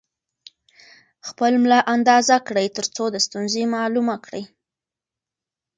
خپل 1.27 1.51
ملا 1.63 1.79
اندازه 1.95 2.35
کړئ 2.47 2.67
ترڅو 2.77 3.03
د 3.11 3.15
ستونزې 3.25 3.63
معلومه 3.75 4.15
کړئ. 4.25 4.43